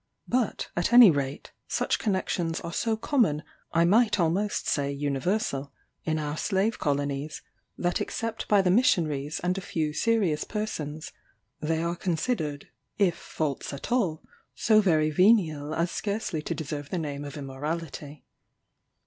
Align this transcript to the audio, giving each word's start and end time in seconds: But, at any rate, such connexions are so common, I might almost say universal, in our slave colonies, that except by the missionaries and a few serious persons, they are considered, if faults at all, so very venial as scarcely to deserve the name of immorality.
But, 0.27 0.69
at 0.75 0.91
any 0.93 1.11
rate, 1.11 1.51
such 1.67 1.99
connexions 1.99 2.59
are 2.61 2.73
so 2.73 2.97
common, 2.97 3.43
I 3.71 3.85
might 3.85 4.19
almost 4.19 4.67
say 4.67 4.91
universal, 4.91 5.71
in 6.05 6.17
our 6.17 6.37
slave 6.37 6.79
colonies, 6.79 7.43
that 7.77 8.01
except 8.01 8.47
by 8.47 8.63
the 8.63 8.71
missionaries 8.71 9.39
and 9.43 9.55
a 9.59 9.61
few 9.61 9.93
serious 9.93 10.43
persons, 10.43 11.11
they 11.59 11.83
are 11.83 11.95
considered, 11.95 12.69
if 12.97 13.15
faults 13.15 13.73
at 13.73 13.91
all, 13.91 14.23
so 14.55 14.81
very 14.81 15.11
venial 15.11 15.71
as 15.75 15.91
scarcely 15.91 16.41
to 16.41 16.55
deserve 16.55 16.89
the 16.89 16.97
name 16.97 17.23
of 17.23 17.37
immorality. 17.37 18.25